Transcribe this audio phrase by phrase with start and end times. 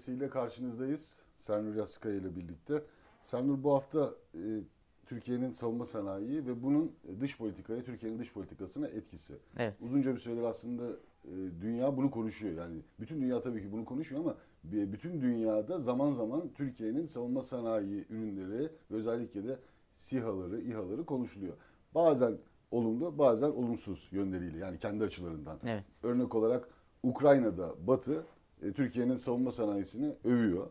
[0.00, 1.18] meselesiyle karşınızdayız.
[1.36, 2.82] Sernur Yaskaya ile birlikte.
[3.22, 4.60] Sernur bu hafta e,
[5.06, 9.34] Türkiye'nin savunma sanayi ve bunun dış politikaya, Türkiye'nin dış politikasına etkisi.
[9.58, 9.82] Evet.
[9.82, 10.90] Uzunca bir süredir aslında
[11.24, 12.54] e, dünya bunu konuşuyor.
[12.54, 18.06] Yani bütün dünya tabii ki bunu konuşuyor ama bütün dünyada zaman zaman Türkiye'nin savunma sanayi
[18.10, 19.58] ürünleri ve özellikle de
[19.94, 21.54] SİHA'ları, İHA'ları konuşuluyor.
[21.94, 22.38] Bazen
[22.70, 25.58] olumlu, bazen olumsuz yönleriyle yani kendi açılarından.
[25.64, 25.84] Evet.
[26.02, 26.68] Örnek olarak
[27.02, 28.24] Ukrayna'da Batı
[28.62, 30.66] e, Türkiye'nin savunma sanayisini övüyor.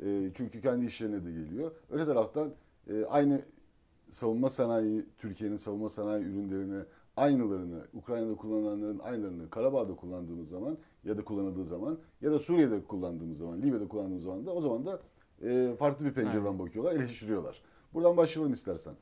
[0.00, 1.72] E, çünkü kendi işlerine de geliyor.
[1.90, 2.52] Öte taraftan
[2.90, 3.42] e, aynı
[4.10, 6.82] savunma sanayi, Türkiye'nin savunma sanayi ürünlerini
[7.16, 13.38] aynılarını, Ukrayna'da kullanılanların aynılarını Karabağ'da kullandığımız zaman ya da kullanıldığı zaman ya da Suriye'de kullandığımız
[13.38, 15.00] zaman, Libya'da kullandığımız zaman da o zaman da
[15.42, 16.58] e, farklı bir pencereden Aynen.
[16.58, 17.62] bakıyorlar, eleştiriyorlar.
[17.94, 18.94] Buradan başlayalım istersen.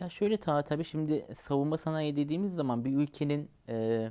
[0.00, 4.08] Ya şöyle ta tabii şimdi savunma sanayi dediğimiz zaman bir ülkenin e,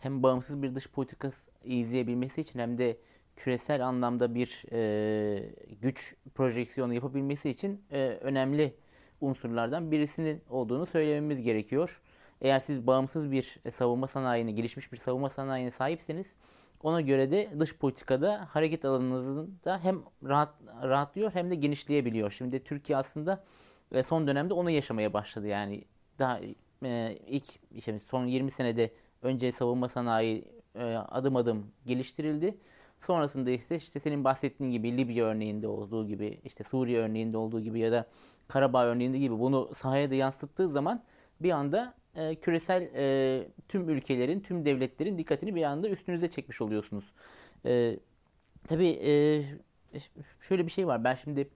[0.00, 2.96] hem bağımsız bir dış politikası izleyebilmesi için hem de
[3.36, 8.74] küresel anlamda bir e, güç projeksiyonu yapabilmesi için e, önemli
[9.20, 12.00] unsurlardan birisinin olduğunu söylememiz gerekiyor.
[12.40, 16.36] Eğer siz bağımsız bir e, savunma sanayine, gelişmiş bir savunma sanayine sahipseniz
[16.82, 22.30] ona göre de dış politikada hareket alanınızın da hem rahat, rahatlıyor hem de genişleyebiliyor.
[22.30, 23.44] Şimdi Türkiye aslında
[23.92, 25.46] ve son dönemde onu yaşamaya başladı.
[25.46, 25.84] Yani
[26.18, 26.40] daha
[26.84, 28.90] e, ilk işte son 20 senede
[29.22, 32.58] önce savunma sanayi e, adım adım geliştirildi.
[33.00, 37.80] Sonrasında ise işte senin bahsettiğin gibi Libya örneğinde olduğu gibi işte Suriye örneğinde olduğu gibi
[37.80, 38.06] ya da
[38.48, 41.02] Karabağ örneğinde gibi bunu sahaya da yansıttığı zaman
[41.40, 47.04] bir anda e, küresel e, tüm ülkelerin, tüm devletlerin dikkatini bir anda üstünüze çekmiş oluyorsunuz.
[47.66, 47.98] E,
[48.66, 49.42] tabii e,
[50.40, 51.04] şöyle bir şey var.
[51.04, 51.48] Ben şimdi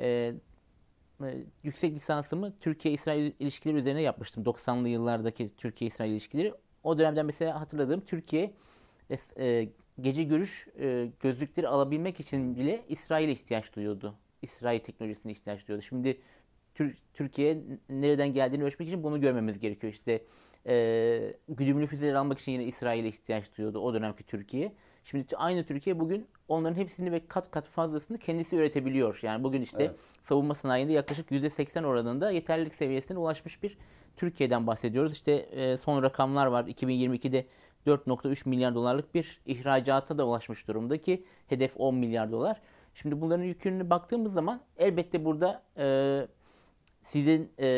[0.00, 0.34] e,
[1.22, 4.44] e, yüksek lisansımı Türkiye-İsrail ilişkileri üzerine yapmıştım.
[4.44, 6.52] 90'lı yıllardaki Türkiye-İsrail ilişkileri.
[6.84, 8.54] O dönemden mesela hatırladığım Türkiye
[9.10, 9.68] es- e,
[10.00, 14.14] gece görüş e, gözlükleri alabilmek için bile İsrail'e ihtiyaç duyuyordu.
[14.42, 15.86] İsrail teknolojisine ihtiyaç duyuyordu.
[15.88, 16.20] Şimdi
[16.74, 17.58] Tür- Türkiye
[17.88, 19.92] nereden geldiğini ölçmek için bunu görmemiz gerekiyor.
[19.92, 20.22] İşte
[20.66, 24.72] e, güdümlü füzeler almak için yine İsrail'e ihtiyaç duyuyordu o dönemki Türkiye.
[25.04, 29.18] Şimdi aynı Türkiye bugün onların hepsini ve kat kat fazlasını kendisi üretebiliyor.
[29.22, 29.96] Yani bugün işte Evet.
[30.24, 33.78] savunma sanayinde yaklaşık %80 oranında yeterlilik seviyesine ulaşmış bir
[34.16, 35.12] Türkiye'den bahsediyoruz.
[35.12, 36.64] İşte e, son rakamlar var.
[36.64, 37.46] 2022'de
[37.86, 42.60] 4.3 milyar dolarlık bir ihracata da ulaşmış durumda ki hedef 10 milyar dolar.
[42.94, 46.26] Şimdi bunların yükünü baktığımız zaman elbette burada e,
[47.02, 47.68] sizin e,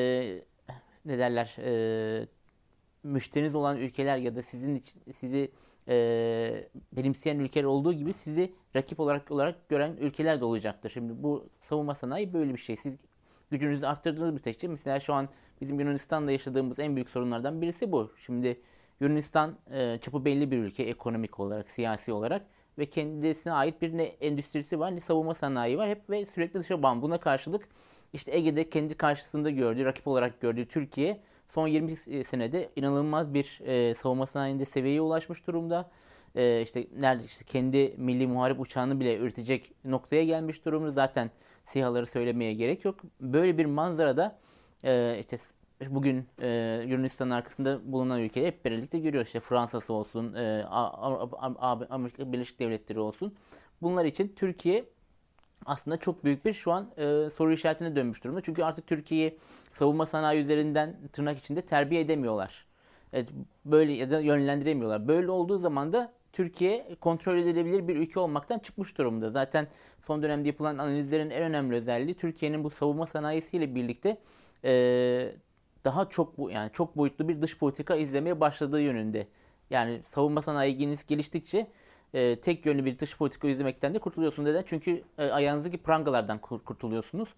[1.04, 2.26] ne derler e,
[3.02, 5.50] müşteriniz olan ülkeler ya da sizin için, sizi
[5.88, 10.90] e, benimseyen ülkeler olduğu gibi sizi rakip olarak olarak gören ülkeler de olacaktır.
[10.90, 12.76] Şimdi bu savunma sanayi böyle bir şey.
[12.76, 12.98] Siz
[13.50, 15.28] gücünüzü arttırdığınız müddetçe mesela şu an
[15.60, 18.12] bizim Yunanistan'da yaşadığımız en büyük sorunlardan birisi bu.
[18.16, 18.60] Şimdi
[19.00, 22.46] Yunanistan e, çapı belli bir ülke ekonomik olarak, siyasi olarak
[22.78, 26.82] ve kendisine ait bir ne endüstrisi var ne savunma sanayi var hep ve sürekli dışa
[26.82, 27.02] bağımlı.
[27.02, 27.68] Buna karşılık
[28.12, 33.94] işte Ege'de kendi karşısında gördüğü, rakip olarak gördüğü Türkiye son 20 senede inanılmaz bir e,
[33.94, 35.90] savunma sanayinde seviyeye ulaşmış durumda.
[36.34, 40.90] E, işte nerede işte kendi milli muharip uçağını bile üretecek noktaya gelmiş durumda.
[40.90, 41.30] Zaten
[41.64, 43.00] SİHA'ları söylemeye gerek yok.
[43.20, 44.38] Böyle bir manzarada
[44.84, 45.38] e, işte
[45.90, 46.48] bugün e,
[46.86, 49.28] Yunanistan arkasında bulunan ülkeleri hep birlikte görüyoruz.
[49.28, 50.64] İşte Fransa'sı olsun, e,
[51.90, 53.34] Amerika Birleşik Devletleri olsun.
[53.82, 54.84] Bunlar için Türkiye
[55.66, 58.40] aslında çok büyük bir şu an e, soru işaretine dönmüş durumda.
[58.40, 59.38] Çünkü artık Türkiye'yi
[59.72, 62.66] savunma sanayi üzerinden tırnak içinde terbiye edemiyorlar.
[63.12, 63.28] Evet,
[63.64, 65.08] böyle ya da yönlendiremiyorlar.
[65.08, 69.30] Böyle olduğu zaman da Türkiye kontrol edilebilir bir ülke olmaktan çıkmış durumda.
[69.30, 69.68] Zaten
[70.06, 74.18] son dönemde yapılan analizlerin en önemli özelliği Türkiye'nin bu savunma sanayisiyle birlikte
[74.64, 75.32] e,
[75.84, 79.26] daha çok bu yani çok boyutlu bir dış politika izlemeye başladığı yönünde.
[79.70, 81.66] Yani savunma sanayiniz geliştikçe
[82.16, 84.48] e, tek yönlü bir dış politika izlemekten de kurtuluyorsunuz.
[84.48, 84.64] Neden?
[84.66, 87.28] Çünkü e, ayağınızdaki prangalardan kur- kurtuluyorsunuz.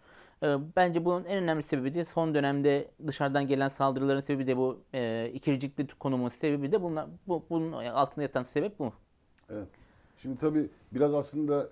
[0.42, 4.80] E, bence bunun en önemli sebebi de son dönemde dışarıdan gelen saldırıların sebebi de bu
[4.94, 8.92] e, ikircikli konumun sebebi de bunlar, bu, bunun altında yatan sebep bu.
[9.50, 9.68] Evet.
[10.18, 11.68] Şimdi tabii biraz aslında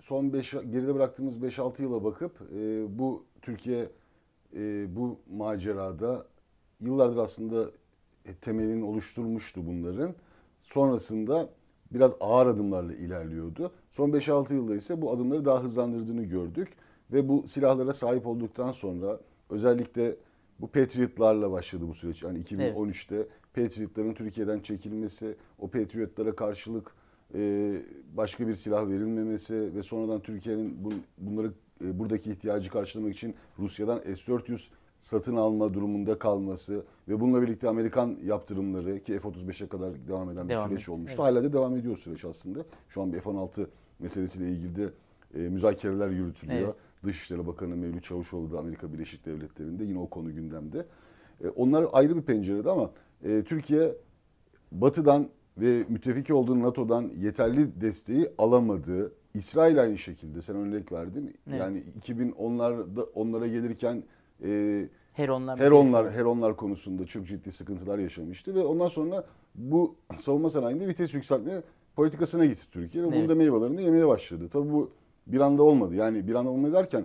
[0.00, 3.88] son 5 geride bıraktığımız 5-6 yıla bakıp e, bu Türkiye
[4.56, 6.26] e, bu macerada
[6.80, 7.70] yıllardır aslında
[8.24, 10.14] e, temelini oluşturmuştu bunların.
[10.58, 11.48] Sonrasında
[11.94, 13.72] biraz ağır adımlarla ilerliyordu.
[13.90, 16.68] Son 5-6 yılda ise bu adımları daha hızlandırdığını gördük
[17.12, 19.20] ve bu silahlara sahip olduktan sonra
[19.50, 20.16] özellikle
[20.60, 22.22] bu Patriot'larla başladı bu süreç.
[22.22, 26.94] Yani 2013'te Patriot'ların Türkiye'den çekilmesi, o Patriot'lara karşılık
[27.34, 27.72] e,
[28.16, 31.52] başka bir silah verilmemesi ve sonradan Türkiye'nin bun- bunları
[31.84, 34.68] e, buradaki ihtiyacı karşılamak için Rusya'dan S-400
[35.04, 40.48] satın alma durumunda kalması ve bununla birlikte Amerikan yaptırımları ki F-35'e kadar devam eden bir
[40.54, 41.22] Devam süreç etti, olmuştu.
[41.22, 41.32] evet.
[41.32, 42.64] Hala da devam ediyor süreç aslında.
[42.88, 43.66] Şu an bir F-16
[43.98, 44.90] meselesiyle ilgili de
[45.34, 46.60] e, müzakereler yürütülüyor.
[46.64, 46.76] Evet.
[47.04, 50.86] Dışişleri Bakanı Mevlüt Çavuşoğlu da Amerika Birleşik Devletleri'nde yine o konu gündemde.
[51.44, 52.90] E, onlar ayrı bir pencerede ama
[53.24, 53.96] e, Türkiye
[54.72, 55.28] Batı'dan
[55.58, 61.34] ve müttefiki olduğu NATO'dan yeterli desteği alamadığı, İsrail aynı şekilde sen örnek verdin.
[61.48, 61.60] Evet.
[61.60, 64.02] Yani 2010'larda onlara gelirken
[64.44, 66.10] e, Heronlar Heronlar.
[66.12, 71.62] Heronlar konusunda çok ciddi sıkıntılar yaşamıştı ve ondan sonra bu savunma sanayinde vites yükseltme
[71.96, 73.28] politikasına gitti Türkiye ve bunun Evet.
[73.28, 74.48] da meyvelerini yemeye başladı.
[74.52, 74.90] Tabii bu
[75.26, 75.94] bir anda olmadı.
[75.94, 77.04] Yani bir anda olmadı derken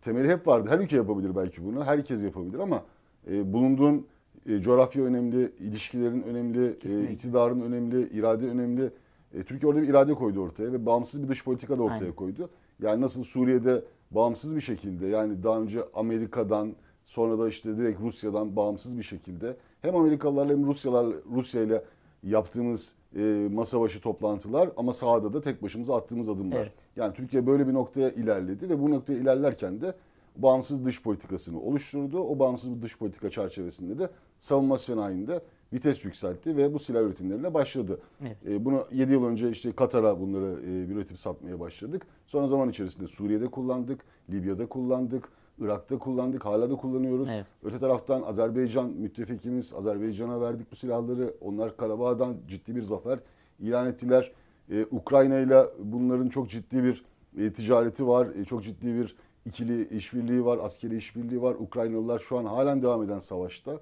[0.00, 0.68] temeli hep vardı.
[0.70, 1.84] Her ülke yapabilir belki bunu.
[1.84, 2.82] Herkes yapabilir ama
[3.30, 4.06] e, bulunduğun
[4.46, 7.12] e, coğrafya önemli, ilişkilerin önemli, e, Kesinlikle.
[7.14, 8.90] iktidarın önemli, irade önemli.
[9.34, 12.12] E, Türkiye orada bir irade koydu ortaya ve bağımsız bir dış politika da ortaya Aynen.
[12.12, 12.50] koydu.
[12.82, 18.56] Yani nasıl Suriye'de bağımsız bir şekilde yani daha önce Amerika'dan sonra da işte direkt Rusya'dan
[18.56, 21.84] bağımsız bir şekilde hem Amerikalılarla hem Rusyalar Rusya ile
[22.22, 26.56] yaptığımız e, masa başı toplantılar ama sahada da tek başımıza attığımız adımlar.
[26.56, 26.72] Evet.
[26.96, 29.94] Yani Türkiye böyle bir noktaya ilerledi ve bu noktaya ilerlerken de
[30.36, 32.20] bağımsız dış politikasını oluşturdu.
[32.20, 35.40] O bağımsız dış politika çerçevesinde de savunma sanayinde
[35.72, 38.00] vites yükseltti ve bu silah üretimlerine başladı.
[38.22, 38.36] Evet.
[38.48, 42.06] E, bunu 7 yıl önce işte Katar'a bunları e, bir üretip satmaya başladık.
[42.26, 45.28] Sonra zaman içerisinde Suriye'de kullandık, Libya'da kullandık,
[45.58, 47.28] Irak'ta kullandık, hala da kullanıyoruz.
[47.34, 47.46] Evet.
[47.64, 51.34] Öte taraftan Azerbaycan müttefikimiz, Azerbaycan'a verdik bu silahları.
[51.40, 53.18] Onlar Karabağ'dan ciddi bir zafer
[53.60, 54.32] ilan ettiler.
[54.70, 57.04] Ee, Ukrayna ile bunların çok ciddi bir
[57.38, 58.28] e, ticareti var.
[58.40, 59.16] E, çok ciddi bir
[59.46, 61.54] ikili işbirliği var, askeri işbirliği var.
[61.54, 63.80] Ukraynalılar şu an halen devam eden savaşta.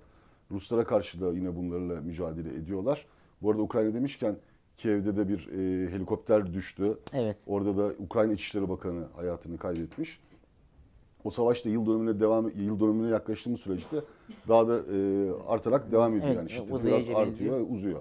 [0.51, 3.07] Ruslara karşı da yine bunlarla mücadele ediyorlar.
[3.43, 4.37] Bu arada Ukrayna demişken
[4.77, 6.99] Kiev'de de bir e, helikopter düştü.
[7.13, 7.45] Evet.
[7.47, 10.21] Orada da Ukrayna İçişleri Bakanı hayatını kaybetmiş.
[11.25, 13.97] O savaş da yıl dönümüne devam yıl dönümüne yaklaştığımız süreçte
[14.49, 18.01] daha da e, artarak devam ediyor Evet, yani şiddeti uzayıcı biraz artıyor, ve uzuyor.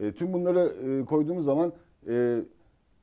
[0.00, 1.72] E, tüm bunları e, koyduğumuz zaman
[2.08, 2.40] e,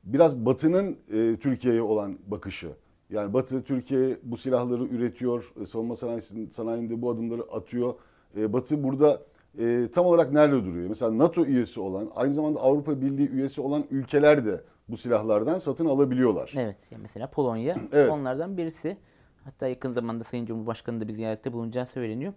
[0.04, 2.70] biraz Batı'nın e, Türkiye'ye olan bakışı.
[3.10, 7.94] Yani Batı Türkiye bu silahları üretiyor, e, savunma sanayisinin sanayinde bu adımları atıyor.
[8.36, 9.22] E, Batı burada
[9.58, 10.88] e, tam olarak nerede duruyor?
[10.88, 15.86] Mesela NATO üyesi olan, aynı zamanda Avrupa Birliği üyesi olan ülkeler de bu silahlardan satın
[15.86, 16.52] alabiliyorlar.
[16.56, 16.76] Evet.
[16.90, 18.10] Yani mesela Polonya Evet.
[18.10, 18.96] onlardan birisi.
[19.44, 22.32] Hatta yakın zamanda Sayın Cumhurbaşkanı da bir ziyarette bulunacağı söyleniyor.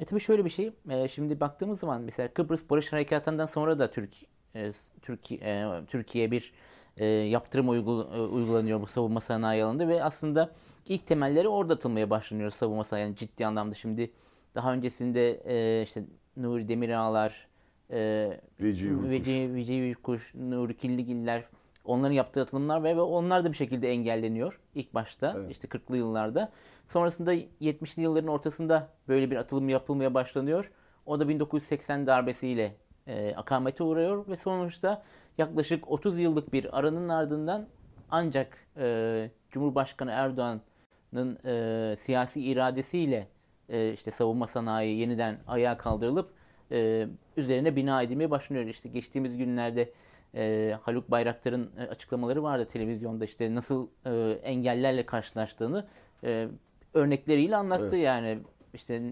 [0.00, 0.72] E tabii şöyle bir şey.
[0.90, 4.10] e, şimdi baktığımız zaman mesela Kıbrıs Barış Harekatı'ndan sonra da Türk,
[4.54, 4.72] e,
[5.02, 6.52] Türkiye, e, Türkiye bir
[6.96, 10.50] e, yaptırım uygul- e, uygulanıyor bu savunma sanayi alanında ve aslında
[10.88, 13.74] ilk temelleri orada atılmaya başlanıyor savunma sanayi yani ciddi anlamda.
[13.74, 14.10] Şimdi
[14.56, 16.04] daha öncesinde e, işte
[16.36, 17.48] Nuri Demirağlar,
[17.90, 18.30] e,
[18.60, 19.10] Veci.
[19.10, 21.44] Veci, Veci Yurtkuş, Nuri Killigiller
[21.84, 25.50] onların yaptığı atılımlar var ve onlar da bir şekilde engelleniyor ilk başta Evet.
[25.50, 26.52] işte 40'lı yıllarda.
[26.86, 30.70] Sonrasında 70'li yılların ortasında böyle bir atılım yapılmaya başlanıyor.
[31.06, 32.76] O da 1980 darbesiyle
[33.06, 35.02] e, akamete uğruyor ve sonuçta
[35.38, 37.66] yaklaşık 30 yıllık bir aranın ardından
[38.10, 43.28] ancak e, Cumhurbaşkanı Erdoğan'ın e, siyasi iradesiyle
[43.68, 46.30] e, işte savunma sanayi yeniden ayağa kaldırılıp
[46.72, 48.66] e, üzerine bina edilmeye başlanıyor.
[48.66, 49.92] İşte geçtiğimiz günlerde
[50.34, 55.86] e, Haluk Bayraktar'ın e, açıklamaları vardı televizyonda işte nasıl e, engellerle karşılaştığını
[56.24, 56.48] e,
[56.94, 58.04] örnekleriyle anlattı Evet.
[58.04, 58.38] yani
[58.74, 59.02] işte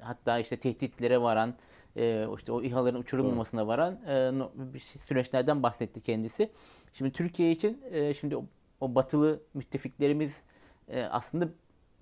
[0.00, 1.54] hatta işte tehditlere varan
[1.96, 3.94] e, işte o İHA'ların uçurulmamasına varan
[4.74, 6.50] e, şey- süreçlerden bahsetti kendisi.
[6.92, 8.44] Şimdi Türkiye için e, şimdi o,
[8.80, 10.42] o batılı müttefiklerimiz
[10.88, 11.48] e, aslında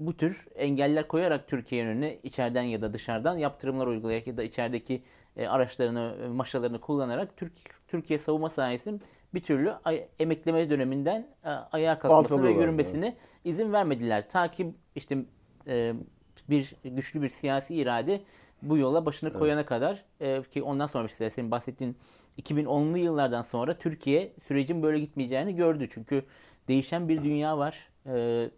[0.06, 5.02] bu tür engeller koyarak Türkiye'nin önüne içeriden ya da dışarıdan yaptırımlar uygulayarak ya da içerideki
[5.36, 7.52] e, araçlarını, e, maşalarını kullanarak Türk,
[7.88, 9.00] Türkiye savunma sanayisinin
[9.34, 9.72] bir türlü
[10.18, 14.28] emekleme döneminden e, ayağa kalkmasına ve Baltalıyorlar, yürümesine izin vermediler.
[14.28, 15.18] Ta ki işte
[15.66, 15.94] e,
[16.50, 18.20] bir güçlü bir siyasi irade
[18.62, 21.96] bu yola başını koyana kadar e, ki ondan sonra işte senin bahsettiğin
[22.42, 25.88] 2010'lu yıllardan sonra Türkiye sürecin böyle gitmeyeceğini gördü.
[25.90, 26.24] Çünkü
[26.68, 27.88] değişen bir dünya var.
[28.06, 28.50] E,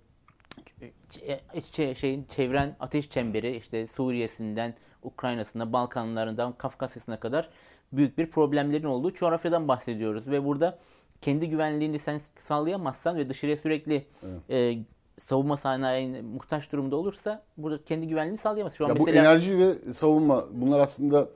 [1.94, 7.48] şeyin çevren ateş çemberi işte Suriye'sinden Ukrayna'sına, Balkanlarından Kafkasya'sına kadar
[7.92, 10.78] büyük bir problemlerin olduğu coğrafyadan bahsediyoruz ve burada
[11.20, 14.06] kendi güvenliğini sen sağlayamazsan ve dışarıya sürekli
[14.50, 14.78] e,
[15.20, 18.74] savunma sanayine muhtaç durumda olursa burada kendi güvenliğini sağlayamaz.
[18.74, 21.28] Şu an Ya bu mesela enerji ve savunma bunlar aslında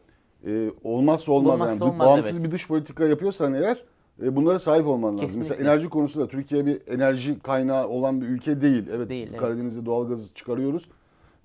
[0.46, 1.60] e, olmazsa olmaz.
[1.60, 2.46] Olmazsa yani olmaz, bağımsız evet.
[2.46, 3.84] bir dış politika yapıyorsan eğer
[4.22, 5.26] e, bunlara sahip olman lazım.
[5.26, 5.48] Kesinlikle.
[5.54, 8.84] Mesela enerji konusunda Türkiye bir enerji kaynağı olan bir ülke değil.
[8.92, 9.40] Evet, Değil, evet.
[9.40, 10.88] Karadeniz'de doğalgazı çıkarıyoruz.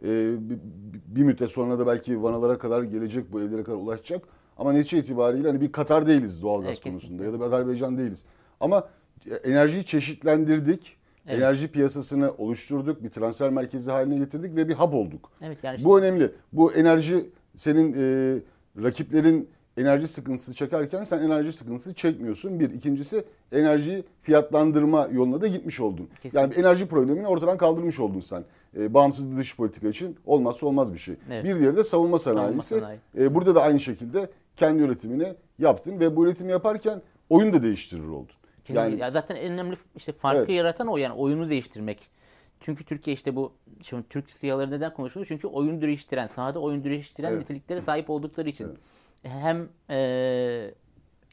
[0.03, 0.07] E,
[0.49, 0.57] bir,
[1.15, 4.23] bir müddet sonra da belki vanalara kadar gelecek bu evlere kadar ulaşacak.
[4.57, 7.25] Ama netice itibariyle hani bir Katar değiliz doğalgaz Evet, konusunda kesinlikle.
[7.25, 8.25] ya da bir Azerbaycan değiliz.
[8.59, 8.87] Ama
[9.43, 10.97] enerjiyi çeşitlendirdik.
[11.27, 11.37] Evet.
[11.39, 15.31] Enerji piyasasını oluşturduk, bir transfer merkezi haline getirdik ve bir hub olduk.
[15.41, 16.31] evet yani Bu önemli.
[16.53, 18.39] Bu enerji senin e,
[18.83, 22.59] rakiplerin enerji sıkıntısı çekerken sen enerji sıkıntısı çekmiyorsun.
[22.59, 22.69] Bir.
[22.69, 26.09] ikincisi enerjiyi fiyatlandırma yoluna da gitmiş oldun.
[26.15, 26.39] Kesinlikle.
[26.39, 28.43] Yani enerji problemini ortadan kaldırmış oldun sen.
[28.77, 31.15] E, bağımsız dış politika için olmazsa olmaz bir şey.
[31.31, 31.43] Evet.
[31.43, 32.79] Bir diğeri de savunma sanayisi.
[32.79, 32.99] sanayi.
[33.17, 38.07] E, burada da aynı şekilde kendi üretimini yaptın ve bu üretimi yaparken oyun da değiştirir
[38.07, 38.35] oldun.
[38.69, 40.49] Yani ya zaten en önemli işte farkı Evet.
[40.49, 41.99] yaratan o yani oyunu değiştirmek.
[42.59, 43.51] Çünkü Türkiye işte bu
[43.81, 45.27] şimdi Türk siyaları neden konuşuluyor?
[45.27, 47.39] Çünkü oyun değiştiren, sahada oyun değiştiren Evet.
[47.41, 48.65] niteliklere sahip oldukları için.
[48.65, 48.77] Evet.
[49.23, 50.71] Hem e,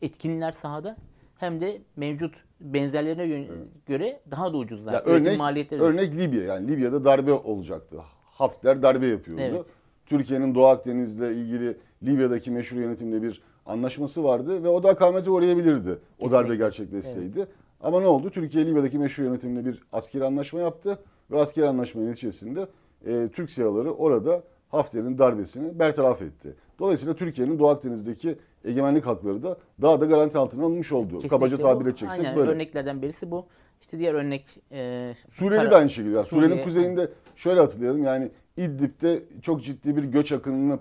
[0.02, 0.96] etkinler sahada
[1.38, 4.92] hem de mevcut benzerlerine yön- göre daha da ucuzlar.
[4.92, 6.42] Ya örnek, maliyetleri örnek Libya.
[6.42, 7.96] Yani Libya'da darbe olacaktı.
[8.24, 9.42] Hafter darbe yapıyordu.
[9.44, 9.66] Evet.
[10.06, 15.98] Türkiye'nin Doğu Akdeniz'le ilgili Libya'daki meşhur yönetimle bir anlaşması vardı ve o da akamete uğrayabilirdi.
[16.18, 16.56] O darbe Kesinlikle.
[16.56, 17.46] gerçekleşseydi.
[17.80, 18.30] Ama ne oldu?
[18.30, 20.98] Türkiye Libya'daki meşhur yönetimle bir askeri anlaşma yaptı
[21.30, 22.66] ve askeri anlaşma neticesinde
[23.06, 26.54] e, Türk siyaları orada Hafter'in darbesini bertaraf etti.
[26.78, 31.06] Dolayısıyla Türkiye'nin Doğu Akdeniz'deki egemenlik hakları da daha da garanti altına alınmış oldu.
[31.06, 32.50] Kesinlikle Kabaca tabir edeceksek aynen, böyle.
[32.50, 33.46] Örneklerden birisi bu.
[33.80, 36.16] İşte diğer örnek e, Suriye'de Kara- de aynı şekilde.
[36.16, 40.78] Yani Suriye'nin Suriye- kuzeyinde şöyle hatırlayalım yani İdlib'de çok ciddi bir göç akınını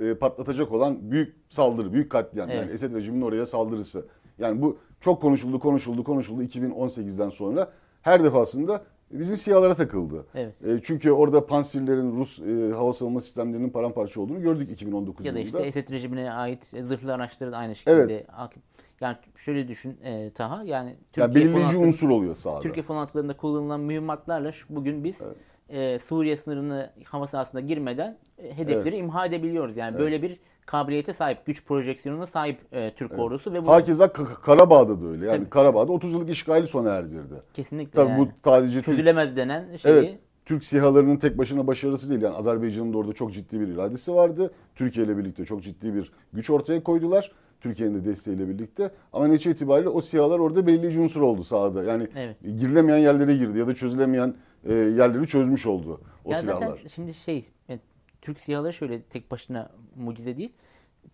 [0.00, 2.50] e, patlatacak olan büyük saldırı, büyük katliam.
[2.50, 2.60] Evet.
[2.60, 4.06] Yani Esed rejiminin oraya saldırısı.
[4.38, 7.72] Yani bu çok konuşuldu, konuşuldu, konuşuldu 2018'den sonra.
[8.02, 10.26] Her defasında bizim siyahlara takıldı.
[10.34, 10.64] Evet.
[10.64, 15.38] E, çünkü orada Pansirlerin Rus e, hava savunma sistemlerinin paramparça olduğunu gördük 2019 Ya da
[15.38, 15.58] yılında.
[15.58, 18.26] işte Esed rejimine ait zırhlı araçları da aynı şekilde Evet.
[18.28, 18.62] hakim.
[19.00, 22.60] Yani şöyle düşün e, Taha yani yani Türkiye belirleyici F-16 unsur oluyor sahada.
[22.60, 25.20] Türkiye F-16'larında kullanılan mühimmatlarla şu- bugün biz
[25.68, 29.76] e, Suriye sınırını hava sahasına girmeden e, hedefleri imha edebiliyoruz.
[29.76, 30.40] Yani böyle bir
[30.70, 35.26] kabiliyete sahip, güç projeksiyonuna sahip e, Türk ordusu ve bu Hakeza Karabağ'da da öyle.
[35.26, 35.50] Yani Tabii.
[35.50, 37.34] Karabağ'da 30 yıllık işgali sona erdirdi.
[37.54, 40.18] kesinlikle Tabii yani bu sadece Türk çözülemez denen şeyi Evet.
[40.44, 42.22] Türk SİHA'larının tek başına başarısı değil.
[42.22, 44.50] Yani Azerbaycan'ın da orada çok ciddi bir iradesi vardı.
[44.74, 47.32] Türkiye ile birlikte çok ciddi bir güç ortaya koydular.
[47.60, 48.90] Türkiye'nin de desteğiyle birlikte.
[49.12, 51.84] Ama netice itibariyle o SİHA'lar orada belirleyici unsur oldu sahada.
[51.84, 52.36] Yani Evet.
[52.42, 54.34] girilemeyen yerlere girdi ya da çözülemeyen
[54.64, 56.66] e, yerleri çözmüş oldu o ya silahlar.
[56.66, 57.80] zaten şimdi şey yani
[58.22, 60.52] Türk SİHA'ları şöyle tek başına mucize değil.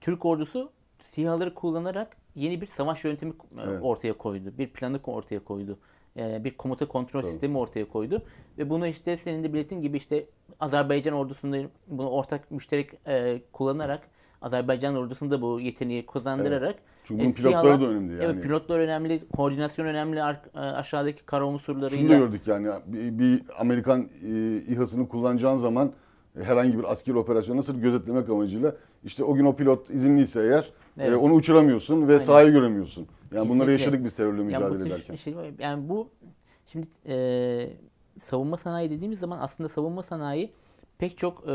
[0.00, 0.71] Türk ordusu
[1.05, 3.78] SİHA'ları kullanarak yeni bir savaş yöntemi e, Evet.
[3.83, 4.52] ortaya koydu.
[4.59, 5.78] Bir planı ortaya koydu.
[6.16, 7.31] E, Bir komuta kontrol Tabii.
[7.31, 8.23] sistemi ortaya koydu.
[8.59, 10.26] Ve bunu işte senin de belirttiğin gibi işte
[10.61, 14.09] Azerbaycan ordusunda bunu ortak müşterek e, kullanarak
[14.43, 18.25] Azerbaycan ordusunda bu yeteneği kazandırarak Çünkü bunun e, pilotları SİHA'lar- da önemli yani.
[18.25, 20.23] Evet pilotlar önemli, koordinasyon önemli,
[20.55, 21.99] aşağıdaki kara unsurlarıyla.
[21.99, 25.93] Şunu da gördük yani bir, bir Amerikan e, İHA'sını kullanacağın zaman
[26.43, 30.62] herhangi bir askeri operasyon nasıl gözetlemek amacıyla işte o gün o pilot izinliyse eğer
[30.99, 31.19] e, Evet.
[31.23, 33.07] onu uçuramıyorsun ve sahayı göremiyorsun.
[33.33, 33.73] Yani bunları Kesinlikle.
[33.73, 35.14] yaşadık biz terörle Yani mücadele bu tür ederken.
[35.14, 36.09] Şey, yani bu
[36.66, 37.69] şimdi e,
[38.21, 40.52] savunma sanayi dediğimiz zaman aslında savunma sanayi
[40.99, 41.55] pek çok e,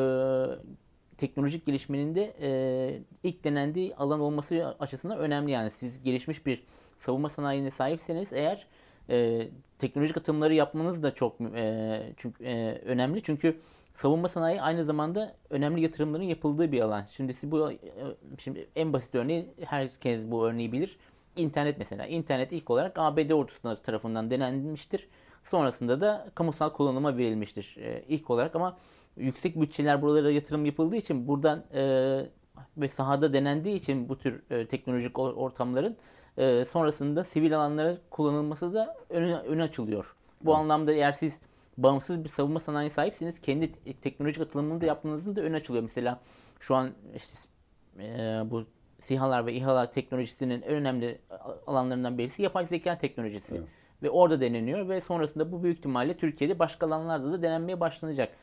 [1.17, 5.51] teknolojik gelişmenin de e, ilk denendiği alan olması açısından önemli.
[5.51, 6.63] Yani siz gelişmiş bir
[6.99, 8.67] savunma sanayine sahipseniz eğer
[9.09, 9.47] e,
[9.79, 13.21] teknolojik atımları yapmanız da çok e, çünkü e, önemli.
[13.23, 13.57] Çünkü
[14.01, 17.03] savunma sanayi aynı zamanda önemli yatırımların yapıldığı bir alan.
[17.11, 17.77] Şimdi bu e,
[18.37, 20.97] şimdi en basit örneği herkes bu örneği bilir.
[21.35, 22.05] İnternet mesela.
[22.05, 25.07] İnternet ilk olarak ABD ordusu tarafından denenmiştir.
[25.43, 28.77] Sonrasında da kamusal kullanıma verilmiştir e, ilk olarak ama
[29.17, 31.83] yüksek bütçeler buralara yatırım yapıldığı için buradan e,
[32.77, 35.97] ve sahada denendiği için bu tür e, teknolojik or- ortamların
[36.37, 40.15] e, sonrasında sivil alanlara kullanılması da önü, önü açılıyor.
[40.41, 41.41] Bu anlamda eğer siz
[41.83, 45.83] bağımsız bir savunma sanayi sahipseniz kendi te- teknolojik atılımını da yapmanızın da önü açılıyor.
[45.83, 46.19] Mesela
[46.59, 47.37] şu an işte
[47.99, 48.65] e, bu
[48.99, 51.21] SİHA'lar ve İHA'lar teknolojisinin en önemli
[51.67, 53.55] alanlarından birisi yapay zeka teknolojisi.
[53.55, 53.67] Evet.
[54.03, 58.35] Ve orada deneniyor ve sonrasında bu büyük ihtimalle Türkiye'de başka alanlarda da denenmeye başlanacak.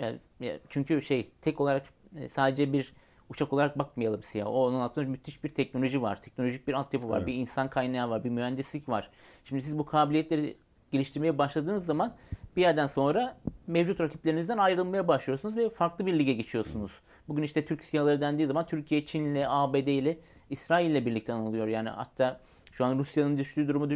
[0.00, 2.92] Yani, ya- çünkü şey tek olarak e, sadece bir
[3.28, 4.48] uçak olarak bakmayalım SİHA.
[4.48, 6.22] O onun altında müthiş bir teknoloji var.
[6.22, 7.18] Teknolojik bir altyapı var.
[7.18, 7.26] Evet.
[7.26, 8.24] Bir insan kaynağı var.
[8.24, 9.10] Bir mühendislik var.
[9.44, 10.56] Şimdi siz bu kabiliyetleri
[10.90, 12.14] geliştirmeye başladığınız zaman
[12.58, 13.36] bir yerden sonra
[13.66, 16.92] mevcut rakiplerinizden ayrılmaya başlıyorsunuz ve farklı bir lige geçiyorsunuz.
[17.28, 20.18] Bugün işte Türk SİHA'ları dendiği zaman Türkiye, Çin'le, ABD ile,
[20.50, 21.66] İsrail ile birlikte anılıyor.
[21.66, 22.40] Yani hatta
[22.72, 23.88] şu an Rusya'nın düştüğü durumu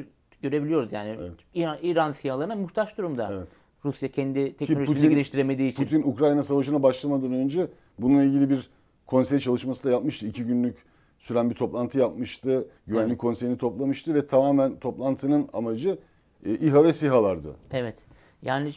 [0.42, 0.92] görebiliyoruz.
[0.92, 1.32] Yani Evet.
[1.54, 3.30] İran, İran SİHA'larına muhtaç durumda.
[3.32, 3.48] Evet.
[3.84, 5.84] Rusya kendi teknolojisini Putin- geliştiremediği için.
[5.84, 7.66] Putin Ukrayna Savaşı'na başlamadan önce
[7.98, 8.70] bununla ilgili bir
[9.06, 10.26] konsey çalışması da yapmıştı.
[10.26, 10.76] İki günlük
[11.18, 12.68] süren bir toplantı yapmıştı.
[12.86, 13.18] Güvenlik Evet.
[13.18, 15.98] konseyini toplamıştı ve tamamen toplantının amacı
[16.46, 17.56] e, İHA ve SİHA'lardı.
[17.72, 18.06] Evet.
[18.42, 18.72] Yani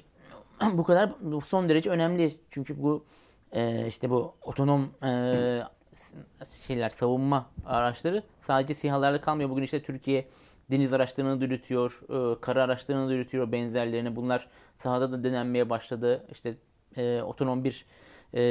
[0.74, 2.36] bu kadar bu son derece önemli.
[2.50, 3.06] Çünkü bu
[3.52, 5.62] e, işte bu otonom e,
[6.68, 9.50] şeyler savunma araçları sadece SİHA'larla kalmıyor.
[9.50, 10.28] Bugün işte Türkiye
[10.72, 14.16] deniz araçlarını da yürütüyor, e, kara araçlarını da yürütüyor benzerlerini.
[14.16, 16.26] Bunlar sahada da denenmeye başladı.
[16.32, 16.58] İşte
[16.98, 17.86] e, otonom bir
[18.34, 18.42] e,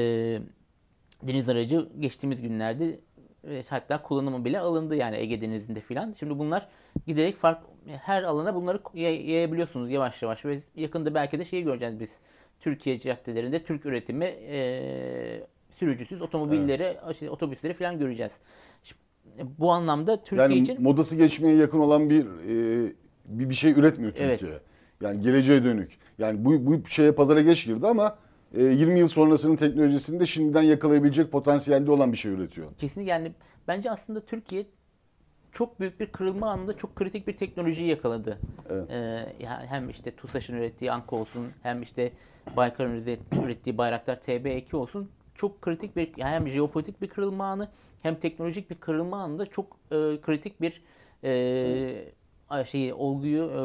[1.23, 3.01] deniz aracı geçtiğimiz günlerde
[3.49, 6.15] e, hatta kullanımı bile alındı yani Ege Denizi'nde filan.
[6.19, 6.69] Şimdi bunlar
[7.07, 12.01] giderek fark her alana bunları yay- yayabiliyorsunuz yavaş yavaş ve yakında belki de şeyi göreceğiz
[12.01, 12.19] biz.
[12.61, 18.33] Türkiye caddelerinde Türk üretimi e, sürücüsüz otomobilleri, işte otobüsleri falan göreceğiz.
[18.83, 19.01] Şimdi,
[19.59, 22.93] bu anlamda Türkiye Yani için modası geçmeye yakın olan bir e,
[23.25, 24.39] bir, bir şey üretmiyor Evet.
[24.41, 24.59] Türkiye.
[25.01, 25.99] Yani geleceğe dönük.
[26.19, 28.19] Yani bu, bu şeye pazara geç girdi ama
[28.55, 32.69] e, 20 yıl sonrasının teknolojisini de şimdiden yakalayabilecek potansiyelde olan bir şey üretiyor.
[32.79, 33.33] Kesinlikle yani
[33.69, 34.67] bence aslında Türkiye
[35.55, 38.39] çok büyük bir kırılma anında çok kritik bir teknolojiyi yakaladı.
[38.71, 38.91] Evet.
[38.91, 42.13] Ee, hem işte TUSAŞ'ın ürettiği Anka olsun hem işte
[42.57, 47.69] Baykar'ın üret- ürettiği Bayraktar TB2 olsun çok kritik bir yani hem jeopolitik bir kırılma anı
[48.03, 50.83] hem teknolojik bir kırılma anında çok e, kritik bir
[51.25, 53.61] e, şeyi olguyu e,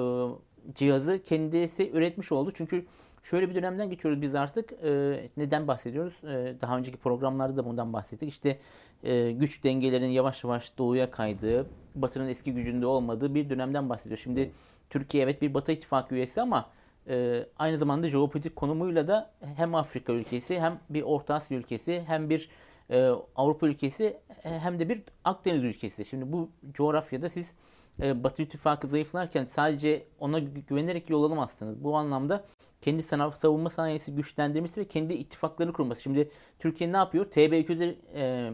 [0.73, 2.51] cihazı kendisi üretmiş oldu.
[2.53, 2.85] Çünkü
[3.29, 4.71] şöyle bir dönemden geçiyoruz biz artık.
[4.83, 6.13] E, neden bahsediyoruz?
[6.23, 8.29] E, daha önceki programlarda da bundan bahsettik.
[8.29, 8.59] İşte
[9.03, 14.23] e, güç dengelerinin yavaş yavaş doğuya kaydığı, Batı'nın eski gücünde olmadığı bir dönemden bahsediyoruz.
[14.23, 14.51] Şimdi
[14.89, 16.69] Türkiye evet bir Batı ittifakı üyesi ama
[17.07, 22.29] e, aynı zamanda jeopolitik konumuyla da hem Afrika ülkesi hem bir Orta Asya ülkesi hem
[22.29, 22.49] bir
[22.89, 26.05] e, Avrupa ülkesi e, hem de bir Akdeniz ülkesi.
[26.05, 27.53] Şimdi bu coğrafyada siz
[28.01, 31.83] e, Batı ittifakı zayıflarken sadece ona gü- güvenerek yol alamazsınız.
[31.83, 32.45] Bu anlamda
[32.81, 36.01] kendi sınav savunma sanayisi güçlendirmesi ve kendi ittifaklarını kurması.
[36.01, 37.25] Şimdi Türkiye ne yapıyor?
[37.25, 38.51] TB2 üzeri, e,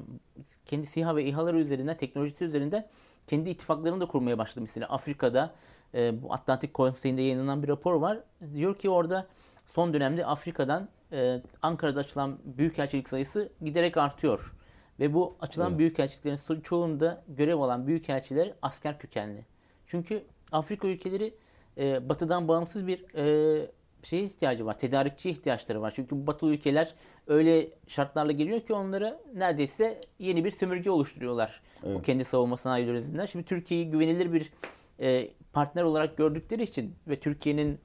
[0.65, 2.87] kendi SİHA ve İHA'ları üzerinden, teknolojisi üzerinden
[3.27, 4.61] kendi ittifaklarını da kurmaya başladı.
[4.61, 5.53] Mesela Afrika'da
[5.93, 8.19] e, bu Atlantik Konseyi'nde yayınlanan bir rapor var.
[8.53, 9.27] Diyor ki orada
[9.65, 14.55] son dönemde Afrika'dan e, Ankara'da açılan büyükelçilik sayısı giderek artıyor.
[14.99, 15.79] Ve bu açılan Evet.
[15.79, 19.45] büyükelçiliklerin çoğunda görev alan büyükelçiler asker kökenli.
[19.87, 21.35] Çünkü Afrika ülkeleri
[21.77, 23.71] e, batıdan bağımsız bir e,
[24.05, 24.77] şeye ihtiyacı var.
[24.77, 25.93] Tedarikçiye ihtiyaçları var.
[25.95, 26.95] Çünkü bu batı ülkeler
[27.27, 31.61] öyle şartlarla geliyor ki onlara neredeyse yeni bir sömürge oluşturuyorlar.
[31.83, 32.05] O Evet.
[32.05, 33.25] kendi savunma sanayileri üzerinden.
[33.25, 34.51] Şimdi Türkiye'yi güvenilir bir
[34.99, 37.79] e, partner olarak gördükleri için ve Türkiye'nin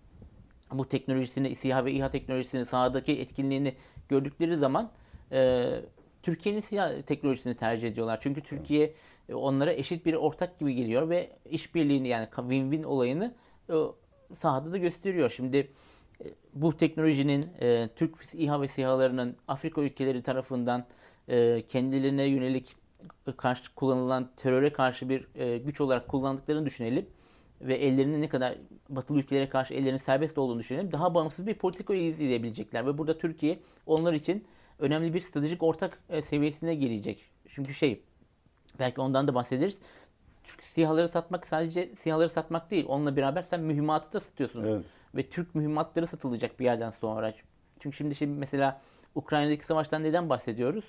[0.72, 3.74] bu teknolojisini, SİHA ve İHA teknolojisini, sahadaki etkinliğini
[4.08, 4.90] gördükleri zaman
[5.32, 5.68] e,
[6.22, 8.18] Türkiye'nin SİHA teknolojisini tercih ediyorlar.
[8.22, 8.94] Çünkü Türkiye
[9.28, 13.34] e, onlara eşit bir ortak gibi geliyor ve işbirliğini yani win-win olayını
[13.70, 13.74] e,
[14.34, 15.30] sahada da gösteriyor.
[15.30, 15.70] Şimdi
[16.54, 20.84] bu teknolojinin e, Türk İHA ve SİHA'larının Afrika ülkeleri tarafından
[21.28, 22.76] e, kendilerine yönelik
[23.36, 27.06] karşı kullanılan teröre karşı bir e, güç olarak kullandıklarını düşünelim
[27.60, 28.54] ve ellerinin ne kadar
[28.88, 30.92] batılı ülkelere karşı ellerinin serbest olduğunu düşünelim.
[30.92, 34.44] Daha bağımsız bir politika izleyebilecekler ve burada Türkiye onlar için
[34.78, 37.30] önemli bir stratejik ortak e, seviyesine gelecek.
[37.48, 38.02] Çünkü şey
[38.78, 39.80] belki ondan da bahsederiz.
[40.44, 42.84] Türk SİHA'ları satmak sadece SİHA'ları satmak değil.
[42.88, 44.64] Onunla beraber sen mühimmatı da satıyorsun.
[44.64, 44.84] Evet.
[45.14, 47.32] Ve Türk mühimmatları satılacak bir yerden sonra.
[47.80, 48.80] Çünkü şimdi şimdi mesela
[49.14, 50.84] Ukrayna'daki savaştan neden bahsediyoruz?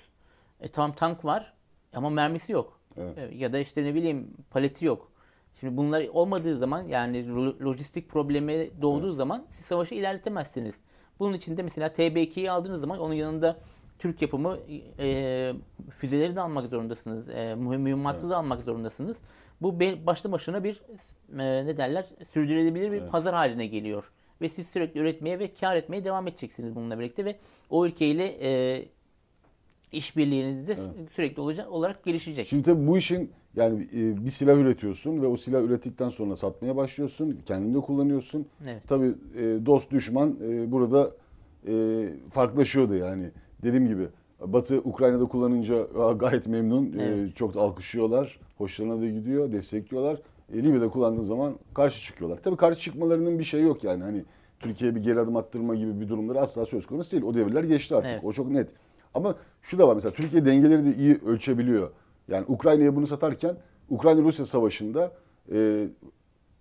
[0.60, 1.52] E, tamam tank var
[1.94, 2.80] ama mermisi yok.
[2.96, 3.18] Evet.
[3.18, 5.12] E, Ya da işte ne bileyim paleti yok.
[5.60, 10.80] Şimdi bunlar olmadığı zaman yani lo- lojistik problemi doğduğu zaman siz savaşı ilerletemezsiniz.
[11.18, 13.56] Bunun için de mesela TB2'yi aldığınız zaman onun yanında
[13.98, 14.58] Türk yapımı
[14.98, 15.52] e,
[15.90, 17.28] füzeleri de almak zorundasınız.
[17.28, 19.18] E, mühim- mühimmatı da almak zorundasınız.
[19.62, 20.82] Bu başlı başına bir
[21.38, 23.10] e, ne derler sürdürülebilir bir Evet.
[23.10, 24.12] pazar haline geliyor.
[24.40, 27.36] Ve siz sürekli üretmeye ve kar etmeye devam edeceksiniz bununla birlikte ve
[27.70, 28.84] o ülkeyle e,
[29.92, 30.76] işbirliğiniz de
[31.12, 32.46] sürekli olacak olarak gelişecek.
[32.46, 36.76] Şimdi tabii bu işin yani e, bir silah üretiyorsun ve o silah ürettikten sonra satmaya
[36.76, 37.40] başlıyorsun.
[37.46, 38.46] Kendinde kullanıyorsun.
[38.66, 38.82] Evet.
[38.88, 41.12] Tabii e, dost düşman e, burada
[42.30, 43.30] farklılaşıyordu yani.
[43.62, 44.08] Dediğim gibi
[44.46, 46.86] Batı Ukrayna'da kullanınca "Aa, gayet memnun.
[46.98, 47.36] E, Evet.
[47.36, 48.40] çok da alkışlıyorlar.
[48.58, 49.52] Hoşlarına da gidiyor.
[49.52, 50.16] Destekliyorlar.
[50.54, 52.38] E, Libya'da kullandığı zaman karşı çıkıyorlar.
[52.42, 54.02] Tabii karşı çıkmalarının bir şey yok yani.
[54.02, 54.24] Hani
[54.60, 57.22] Türkiye'ye bir geri adım attırma gibi bir durumları asla söz konusu değil.
[57.22, 58.10] O devirler geçti artık.
[58.10, 58.24] Evet.
[58.24, 58.70] O çok net.
[59.14, 61.90] Ama şu da var mesela Türkiye dengeleri de iyi ölçebiliyor.
[62.28, 63.56] Yani Ukrayna'ya bunu satarken
[63.90, 65.12] Ukrayna-Rusya savaşında
[65.52, 65.86] e,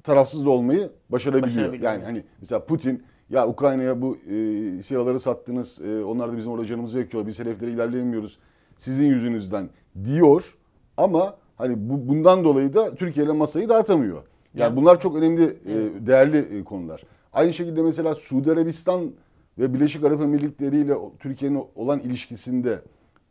[0.04, 1.48] tarafsız da olmayı başarabiliyor.
[1.58, 6.52] Başarabiliyor, Yani hani mesela Putin ya Ukrayna'ya bu e, silahları sattınız, e, onlar da bizim
[6.52, 8.40] orada canımızı yakıyor, biz hedeflere ilerleyemiyoruz
[8.78, 9.70] sizin yüzünüzden
[10.06, 10.56] diyor.
[10.98, 14.16] Ama hani bu, bundan dolayı da Türkiye ile masayı dağıtamıyor.
[14.18, 17.04] Yani Yani- bunlar çok önemli, e, değerli e, konular.
[17.34, 19.12] Aynı şekilde mesela Suudi Arabistan
[19.60, 22.80] ve Birleşik Arap Emirlikleri ile Türkiye'nin olan ilişkisinde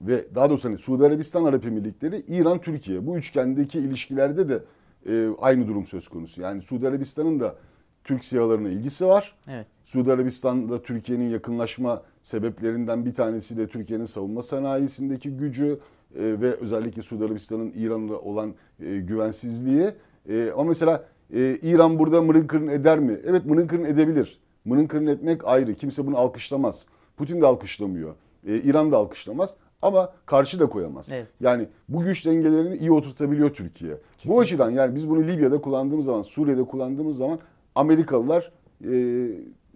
[0.02, 4.62] ve daha doğrusu hani Suudi Arabistan Arap Emirlikleri, İran, Türkiye bu üçgendeki ilişkilerde de
[5.08, 6.40] e, aynı durum söz konusu.
[6.40, 7.54] Yani Suudi Arabistan'ın da
[8.04, 9.36] Türk sihalarına ilgisi var.
[9.48, 9.66] Evet.
[9.84, 15.78] Suudi Arabistan'da Türkiye'nin yakınlaşma sebeplerinden bir tanesi de Türkiye'nin savunma sanayisindeki gücü
[16.14, 19.90] e, ve özellikle Suudi Arabistan'ın İran'la olan e, güvensizliği.
[20.28, 23.20] E, ama mesela e, İran burada mırın eder mi?
[23.24, 24.40] Evet mırın edebilir.
[24.64, 25.74] Mırın etmek ayrı.
[25.74, 26.86] Kimse bunu alkışlamaz.
[27.16, 28.14] Putin de alkışlamıyor.
[28.46, 29.56] E, İran da alkışlamaz.
[29.82, 31.10] Ama karşı da koyamaz.
[31.12, 31.28] Evet.
[31.40, 33.92] Yani bu güç dengelerini iyi oturtabiliyor Türkiye.
[34.24, 37.38] Bu açıdan yani biz bunu Libya'da kullandığımız zaman, Suriye'de kullandığımız zaman
[37.74, 38.52] Amerikalılar
[38.84, 38.92] e,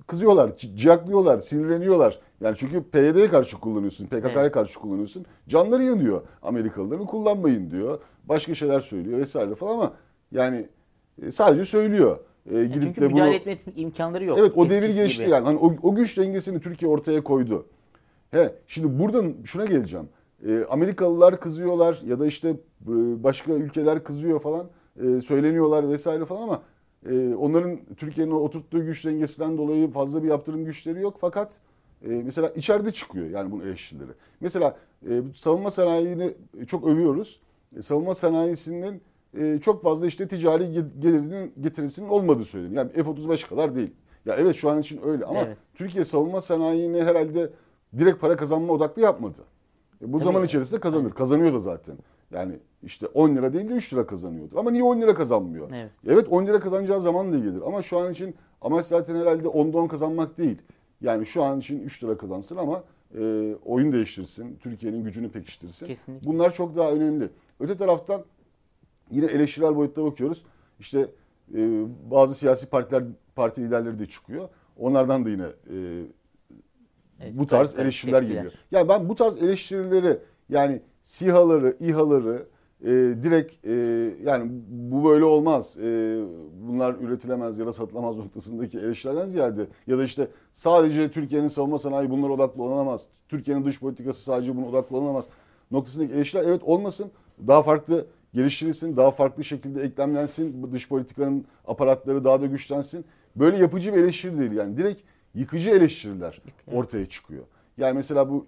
[0.06, 2.20] kızıyorlar, ci- ciyaklıyorlar, sinirleniyorlar.
[2.40, 4.52] Yani çünkü PYD'ye karşı kullanıyorsun, PKK'ya Evet.
[4.52, 5.24] karşı kullanıyorsun.
[5.48, 7.98] Canları yanıyor Amerikalıların kullanmayın diyor.
[8.24, 9.92] Başka şeyler söylüyor vesaire falan ama
[10.32, 10.68] yani
[11.22, 12.18] e, sadece söylüyor.
[12.50, 14.38] E, Yani gidip çünkü de müdahale bunu- etme imkanları yok.
[14.40, 15.30] Evet o devir geçti gibi.
[15.32, 15.44] yani.
[15.44, 17.66] Hani o, o güç dengesini Türkiye ortaya koydu.
[18.30, 20.08] He, şimdi buradan şuna geleceğim.
[20.48, 22.54] Ee, Amerikalılar kızıyorlar ya da işte e,
[23.24, 24.66] başka ülkeler kızıyor falan.
[25.02, 26.62] e, söyleniyorlar vesaire falan ama
[27.10, 31.16] e, onların Türkiye'nin oturttuğu güç dengesinden dolayı fazla bir yaptırım güçleri yok.
[31.20, 31.58] Fakat
[32.04, 34.10] e, mesela içeride çıkıyor yani bunun eleştirileri.
[34.40, 34.76] Mesela
[35.10, 36.34] e, savunma sanayini
[36.66, 37.40] çok övüyoruz.
[37.76, 39.02] E, savunma sanayisinin
[39.40, 42.76] e, çok fazla işte ticari ge- gelirinin getirisinin olmadığı söyleniyor.
[42.82, 43.90] Yani F-35 kadar değil.
[44.26, 45.56] Ya evet şu an için öyle ama Evet.
[45.74, 47.50] Türkiye savunma sanayini herhalde
[47.98, 49.38] direkt para kazanma odaklı yapmadı.
[50.02, 50.24] E, bu Tabii.
[50.24, 51.10] zaman içerisinde kazanır.
[51.10, 51.96] Kazanıyor da zaten.
[52.34, 54.56] Yani işte 10 lira değil de 3 lira kazanıyordur.
[54.56, 55.70] Ama niye 10 lira kazanmıyor?
[55.74, 55.90] Evet.
[56.08, 57.62] Evet 10 lira kazanacağı zaman da gelir.
[57.66, 60.58] Ama şu an için amaç zaten herhalde 10'da 10 kazanmak değil.
[61.00, 62.84] Yani şu an için 3 lira kazansın ama
[63.18, 64.56] e, oyun değiştirsin.
[64.60, 65.86] Türkiye'nin gücünü pekiştirsin.
[65.86, 66.28] Kesinlikle.
[66.30, 67.28] Bunlar çok daha önemli.
[67.60, 68.24] Öte taraftan
[69.10, 70.44] yine eleştirel boyutta bakıyoruz.
[70.80, 70.98] İşte
[71.54, 74.48] e, bazı siyasi partiler, parti liderleri de çıkıyor.
[74.78, 75.76] Onlardan da yine e,
[77.20, 78.36] Evet, bu tarz eleştiriler tepkiler.
[78.42, 78.52] geliyor.
[78.70, 80.18] Yani ben bu tarz eleştirileri
[80.48, 82.46] yani SİHA'ları, İHA'ları
[82.84, 82.88] e,
[83.22, 83.72] direkt e,
[84.24, 86.20] yani bu böyle olmaz, e,
[86.68, 92.10] bunlar üretilemez ya da satılamaz noktasındaki eleştirilerden ziyade ya da işte sadece Türkiye'nin savunma sanayi
[92.10, 95.28] bunlara odaklı olamaz, Türkiye'nin dış politikası sadece buna odaklı olamaz
[95.70, 97.10] noktasındaki eleştiriler evet olmasın,
[97.46, 103.04] daha farklı geliştirilsin, daha farklı şekilde eklemlensin, bu dış politikanın aparatları daha da güçlensin.
[103.36, 105.02] Böyle yapıcı bir eleştiri değil yani direkt
[105.34, 107.44] yıkıcı eleştiriler ortaya çıkıyor.
[107.78, 108.46] Yani mesela bu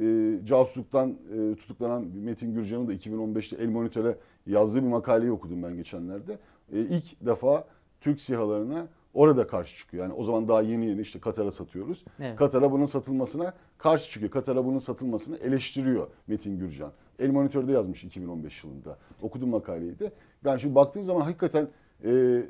[0.00, 5.76] e, casusluktan e, tutuklanan Metin Gürcan'ın da 2015'te El Monitör'e yazdığı bir makaleyi okudum ben
[5.76, 6.38] geçenlerde.
[6.72, 7.64] E, ilk defa
[8.00, 10.04] Türk sihalarına orada karşı çıkıyor.
[10.04, 12.04] Yani o zaman daha yeni yeni işte Katar'a satıyoruz.
[12.20, 12.36] Evet.
[12.36, 14.32] Katar'a bunun satılmasına karşı çıkıyor.
[14.32, 16.92] Katar'a bunun satılmasını eleştiriyor Metin Gürcan.
[17.18, 18.98] El Monitör'de yazmış 2015 yılında.
[19.22, 20.12] Okudum makaleyi de.
[20.44, 21.68] Yani şimdi baktığın zaman hakikaten
[22.04, 22.42] e,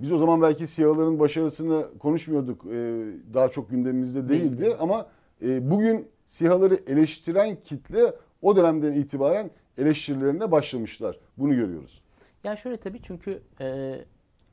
[0.00, 2.66] biz o zaman belki siyaların başarısını konuşmuyorduk.
[2.66, 4.76] E, daha çok gündemimizde değildi Değildi.
[4.80, 5.06] ama
[5.42, 8.12] e, bugün sihaları eleştiren kitle
[8.42, 11.18] o dönemden itibaren eleştirilerine başlamışlar.
[11.38, 12.02] Bunu görüyoruz.
[12.44, 13.98] Ya şöyle tabii çünkü e,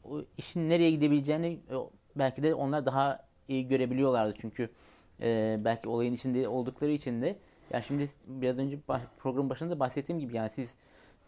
[0.03, 1.75] o işin nereye gidebileceğini e,
[2.15, 4.33] belki de onlar daha iyi görebiliyorlardı.
[4.41, 4.69] Çünkü
[5.21, 7.35] e, belki olayın içinde oldukları için de
[7.73, 10.75] ya şimdi biraz önce bah- program başında bahsettiğim gibi yani siz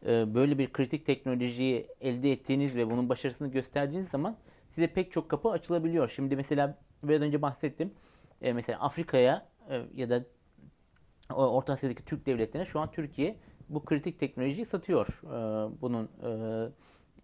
[0.06, 4.38] e, böyle bir kritik teknolojiyi elde ettiğiniz ve bunun başarısını gösterdiğiniz zaman
[4.70, 6.10] size pek çok kapı açılabiliyor.
[6.10, 7.94] Şimdi mesela biraz önce bahsettim.
[8.42, 10.24] E, mesela Afrika'ya e, ya da
[11.30, 13.36] Orta Asya'daki Türk devletlerine şu an Türkiye
[13.70, 15.22] bu kritik teknolojiyi satıyor.
[15.24, 15.28] Ee,
[15.82, 16.70] bunun e,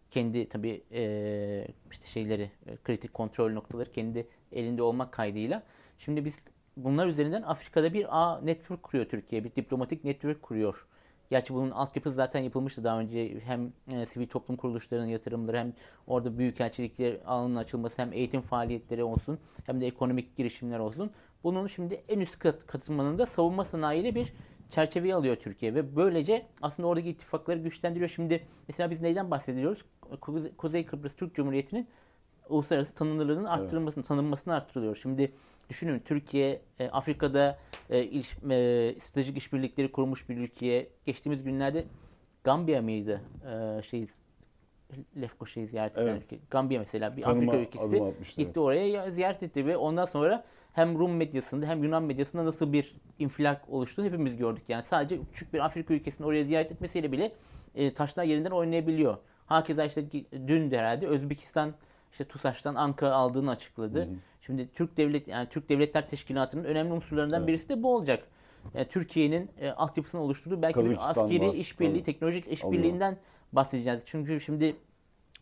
[0.09, 5.63] kendi tabii e, işte şeyleri e, kritik kontrol noktaları kendi elinde olmak kaydıyla.
[5.97, 6.41] Şimdi biz
[6.77, 9.43] bunlar üzerinden Afrika'da bir ağ network kuruyor Türkiye.
[9.43, 10.87] Bir diplomatik network kuruyor.
[11.29, 13.39] Gerçi bunun altyapısı zaten yapılmıştı daha önce.
[13.39, 15.73] Hem e, sivil toplum kuruluşlarının yatırımları hem
[16.07, 21.11] orada büyükelçilikler ağının açılması hem eğitim faaliyetleri olsun hem de ekonomik girişimler olsun.
[21.43, 24.33] Bunun şimdi en üst kat, katılmanın da savunma sanayiyle bir
[24.69, 28.09] çerçeveyi alıyor Türkiye ve böylece aslında oradaki ittifakları güçlendiriyor.
[28.09, 29.85] Şimdi mesela biz neyden bahsediyoruz?
[30.21, 31.87] Kuze- Kuzey Kıbrıs Türk Cumhuriyeti'nin
[32.49, 34.95] uluslararası tanınırlığının arttırılmasını, tanınmasını arttırılıyor.
[34.95, 35.31] Şimdi
[35.69, 41.85] düşünün Türkiye e, Afrika'da e, iliş- e, stratejik işbirlikleri kurmuş bir ülkeye geçtiğimiz günlerde
[42.43, 43.21] Gambiya mıydı?
[43.79, 44.07] E, şey
[45.21, 46.23] Lefkoşa'yı ziyaret eden Evet.
[46.23, 46.39] ülke.
[46.49, 50.43] Gambiya mesela bir Tanıma Afrika ülkesi atmıştı, gitti oraya ya- ziyaret etti ve ondan sonra
[50.73, 54.63] hem Rum medyasında hem Yunan medyasında nasıl bir infilak oluştuğunu hepimiz gördük.
[54.67, 57.31] Yani sadece küçük bir Afrika ülkesinin oraya ziyaret etmesiyle bile
[57.75, 59.17] e, taşlar yerinden oynayabiliyor.
[59.45, 60.05] Hakeza işte
[60.47, 61.73] dün de herhalde Özbekistan
[62.11, 64.09] işte TUSAŞ'tan Anka aldığını açıkladı.
[64.41, 67.47] Şimdi Türk Devlet yani Türk Devletler Teşkilatı'nın önemli unsurlarından Evet.
[67.47, 68.27] birisi de bu olacak.
[68.73, 72.03] Yani Türkiye'nin e, altyapısını oluşturduğu belki bir askeri var, işbirliği, tabii.
[72.03, 73.17] teknolojik işbirliğinden
[73.53, 74.01] bahsedeceğiz.
[74.05, 74.75] Çünkü şimdi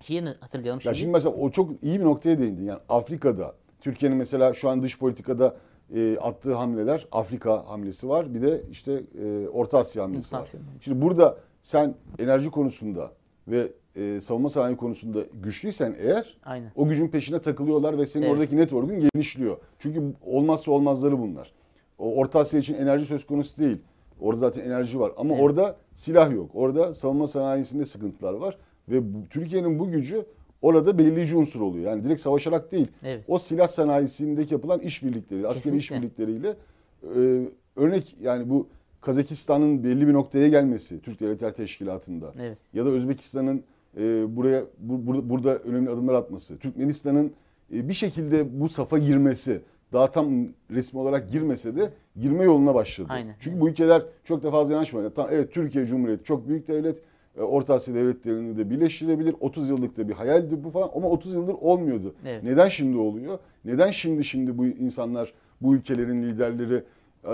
[0.02, 0.98] şeyi hatırlayalım Ya şimdi.
[0.98, 2.66] şimdi mesela o çok iyi bir noktaya değindin.
[2.66, 5.56] Yani Afrika'da Türkiye'nin mesela şu an dış politikada
[5.96, 8.34] e, attığı hamleler Afrika hamlesi var.
[8.34, 10.42] Bir de işte e, Orta Asya hamlesi Orta var.
[10.48, 10.84] Asya hamlesi.
[10.84, 13.12] Şimdi burada sen enerji konusunda
[13.48, 16.72] ve e, savunma sanayi konusunda güçlüysen eğer Aynen.
[16.76, 18.34] o gücün peşine takılıyorlar ve senin Evet.
[18.34, 19.58] oradaki network'ün genişliyor.
[19.80, 21.52] Çünkü olmazsa olmazları bunlar.
[21.98, 23.78] O Orta Asya için enerji söz konusu değil.
[24.22, 25.44] Orada zaten enerji var ama Evet.
[25.44, 26.52] orada silah yok.
[26.54, 28.58] Orada savunma sanayisinde sıkıntılar var
[28.90, 30.26] ve bu- Türkiye'nin bu gücü
[30.62, 31.86] orada belirleyici unsur oluyor.
[31.92, 32.88] Yani direkt savaşarak değil.
[33.04, 33.24] Evet.
[33.28, 36.56] O silah sanayisindeki yapılan işbirlikleri, askeri işbirlikleriyle
[37.04, 37.42] e,
[37.76, 38.68] örnek yani bu
[39.02, 42.58] Kazakistan'ın belli bir noktaya gelmesi Türk Devletler Teşkilatı'nda Evet.
[42.74, 43.64] ya da Özbekistan'ın
[43.98, 47.32] e, buraya bu- bur- burada önemli adımlar atması, Türkmenistan'ın
[47.74, 49.62] e, bir şekilde bu safa girmesi,
[49.94, 50.34] daha tam
[50.72, 51.90] resmi olarak girmese de
[52.22, 53.08] girme yoluna başladı.
[53.12, 55.14] Aynen, Çünkü bu ülkeler çok da fazla yanaşmadı.
[55.14, 57.02] Tam, evet Türkiye Cumhuriyeti çok büyük devlet.
[57.44, 59.36] Orta Asya devletlerini de birleştirebilir.
[59.40, 62.16] 30 yıllık da bir hayaldi bu falan ama 30 yıldır olmuyordu.
[62.26, 62.44] Evet.
[62.44, 63.40] Neden şimdi oluyor?
[63.66, 66.84] Neden şimdi şimdi bu insanlar, bu ülkelerin liderleri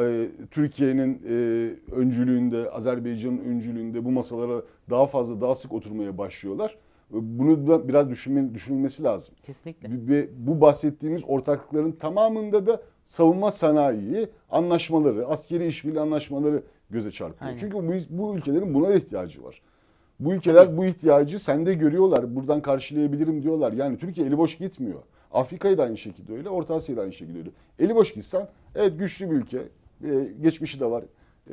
[0.01, 1.35] e, Türkiye'nin e,
[1.91, 6.77] öncülüğünde, Azerbaycan'ın öncülüğünde bu masalara daha fazla, daha sık oturmaya başlıyorlar?
[7.11, 9.35] Bunu da biraz düşünme, düşünülmesi lazım.
[9.43, 9.89] Kesinlikle.
[9.91, 17.47] Ve bu bahsettiğimiz ortaklıkların tamamında da savunma sanayi anlaşmaları, askeri işbirliği anlaşmaları göze çarpıyor.
[17.47, 17.57] Aynen.
[17.57, 19.61] Çünkü bu, bu ülkelerin buna ihtiyacı var.
[20.19, 22.35] Bu ülkeler bu ihtiyacı sende görüyorlar.
[22.35, 23.73] Buradan karşılayabilirim diyorlar.
[23.73, 25.01] Yani Türkiye eli boş gitmiyor.
[25.31, 27.49] Afrika'yı da aynı şekilde öyle, Orta Asya'yı da aynı şekilde öyle.
[27.79, 29.57] Eli boş gitsen evet güçlü bir ülke.
[30.03, 31.03] e, geçmişi de var.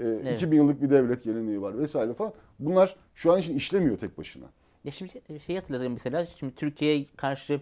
[0.00, 2.32] E, 2000 yıllık bir devlet geleneği var vesaire falan.
[2.58, 4.44] Bunlar şu an için işlemiyor tek başına.
[4.84, 6.26] Ya şimdi şey hatırlatayım mesela.
[6.26, 7.60] Şimdi Türkiye'ye karşı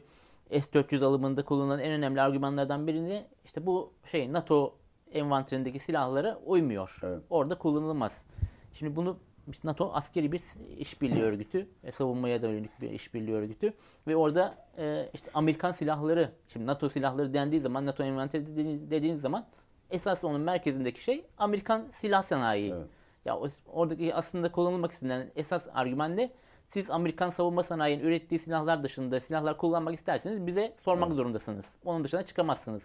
[0.50, 4.74] S-400 alımında kullanılan en önemli argümanlardan birini işte bu şey NATO
[5.12, 6.98] envanterindeki silahlara uymuyor.
[7.02, 7.20] Evet.
[7.30, 8.24] Orada kullanılmaz.
[8.72, 9.16] Şimdi bunu
[9.48, 10.42] işte NATO askeri bir
[10.78, 13.74] işbirliği örgütü, e, savunmaya yönelik bir işbirliği örgütü
[14.06, 19.20] ve orada e, işte Amerikan silahları, şimdi NATO silahları dendiği zaman, NATO envanteri dediğiniz, dediğiniz
[19.20, 19.46] zaman
[19.90, 22.72] esas onun merkezindeki şey Amerikan silah sanayi.
[22.72, 22.86] Evet.
[23.24, 26.30] Ya oradaki aslında kullanılmak istenen esas argüman ne?
[26.68, 31.66] Siz Amerikan savunma sanayinin ürettiği silahlar dışında silahlar kullanmak isterseniz bize sormak zorundasınız.
[31.84, 32.82] Onun dışına çıkamazsınız.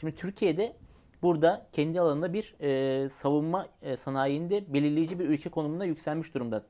[0.00, 0.76] Şimdi Türkiye'de
[1.22, 6.66] burada kendi alanında bir e, savunma e, sanayinde belirleyici bir ülke konumuna yükselmiş durumda.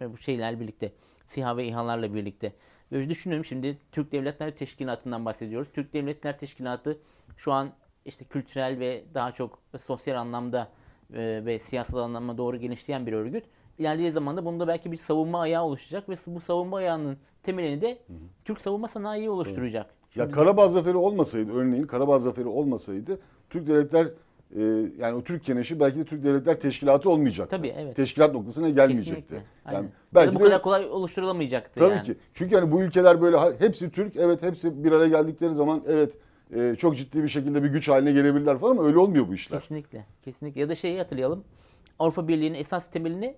[0.00, 0.92] Ve bu şeyler birlikte.
[1.26, 2.52] SİHA ve İHA'larla birlikte.
[2.92, 5.68] Ve düşünüyorum şimdi Türk Devletler Teşkilatı'ndan bahsediyoruz.
[5.72, 6.98] Türk Devletler Teşkilatı
[7.36, 7.72] şu an
[8.04, 10.68] işte kültürel ve daha çok sosyal anlamda
[11.14, 13.44] e, ve siyasal anlamda doğru genişleyen bir örgüt.
[13.78, 17.98] İlerleyen zamanda bunda belki bir savunma ayağı oluşacak ve bu savunma ayağının temelini de
[18.44, 19.86] Türk savunma sanayi oluşturacak.
[20.14, 24.06] Ya Şimdi- Karabağ Zaferi olmasaydı örneğin Karabağ Zaferi olmasaydı Türk Devletler
[24.56, 24.62] e,
[24.98, 27.56] yani o Türk Keneşi belki de Türk Devletler Teşkilatı olmayacaktı.
[27.56, 27.96] Tabii, evet.
[27.96, 29.20] Teşkilat noktasına gelmeyecekti.
[29.20, 29.36] Kesinlikle.
[29.66, 29.90] Yani Aynen.
[30.14, 32.02] belki ya da bu de- kadar kolay oluşturulamayacaktı Tabii yani.
[32.02, 32.16] ki.
[32.34, 36.18] Çünkü hani bu ülkeler böyle hepsi Türk, evet hepsi bir araya geldikleri zaman evet
[36.56, 39.60] e, çok ciddi bir şekilde bir güç haline gelebilirler falan ama öyle olmuyor bu işler.
[39.60, 40.06] Kesinlikle.
[40.22, 40.60] Kesinlikle.
[40.60, 41.44] Ya da şeyi hatırlayalım.
[41.98, 43.36] Avrupa Birliği'nin esas temelini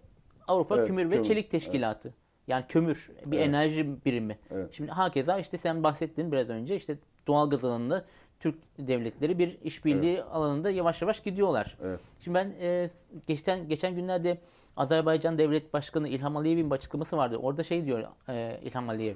[0.49, 1.25] Avrupa Evet, Kömür ve kömür.
[1.25, 2.15] Çelik Teşkilatı.
[2.47, 3.49] Yani kömür bir Evet.
[3.49, 4.39] enerji birimi.
[4.51, 4.69] Evet.
[4.73, 8.05] Şimdi hakeza işte sen bahsettin biraz önce işte doğalgaz alanında
[8.41, 11.77] Türk devletleri bir işbirliği alanında yavaş yavaş gidiyorlar.
[11.83, 12.01] Evet.
[12.21, 12.91] Şimdi ben e,
[13.27, 14.39] geçten geçen günlerde
[14.77, 17.37] Azerbaycan Devlet Başkanı İlham Aliyev'in bir açıklaması vardı.
[17.37, 19.15] Orada şey diyor e, İlham Aliyev.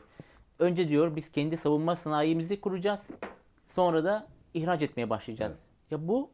[0.58, 3.06] Önce diyor biz kendi savunma sanayimizi kuracağız.
[3.66, 5.58] Sonra da ihraç etmeye başlayacağız.
[5.90, 6.30] Ya bu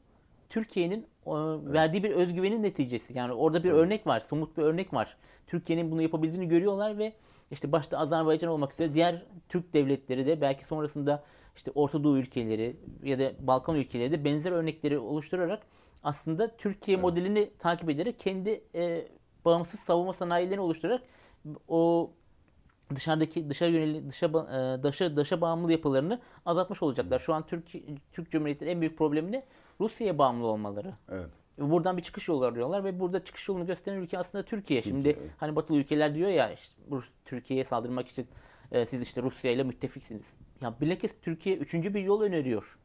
[0.48, 1.32] Türkiye'nin e,
[1.72, 3.18] verdiği bir özgüvenin neticesi.
[3.18, 5.16] Yani orada bir örnek var, somut bir örnek var.
[5.46, 7.12] Türkiye'nin bunu yapabildiğini görüyorlar ve
[7.50, 11.24] işte başta Azerbaycan olmak üzere diğer Türk devletleri de belki sonrasında
[11.56, 15.62] işte Orta Doğu ülkeleri ya da Balkan ülkeleri de benzer örnekleri oluşturarak
[16.02, 19.08] aslında Türkiye modelini takip ederek kendi e,
[19.44, 21.02] bağımsız savunma sanayilerini oluşturarak
[21.68, 22.10] o
[22.94, 27.18] dışarıdaki dışa yönelik dışa e, dışa dışa bağımlı yapılarını azaltmış olacaklar.
[27.18, 27.66] Şu an Türk
[28.12, 29.46] Türk Cumhuriyeti'nin en büyük problemi ne?
[29.80, 30.94] Rusya'ya bağımlı olmaları.
[31.08, 31.30] Evet.
[31.60, 34.82] Buradan bir çıkış yolu arıyorlar ve burada çıkış yolunu gösteren ülke aslında Türkiye.
[34.82, 35.30] Şimdi evet.
[35.36, 38.26] hani batılı ülkeler diyor ya işte bu Türkiye'ye saldırmak için
[38.72, 40.34] e, siz işte Rusya ile müttefiksiniz.
[40.60, 42.78] Ya bilakis Türkiye üçüncü bir yol öneriyor.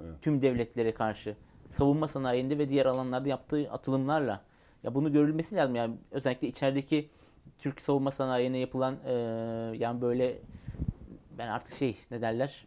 [0.00, 0.22] Evet.
[0.22, 1.36] Tüm devletlere karşı.
[1.70, 4.44] Savunma sanayinde ve diğer alanlarda yaptığı atılımlarla.
[4.82, 5.76] Ya bunu görülmesi lazım.
[5.76, 7.10] Yani özellikle içerideki
[7.58, 9.12] Türk savunma sanayine yapılan e,
[9.78, 10.38] yani böyle
[11.38, 12.66] ben artık şey ne derler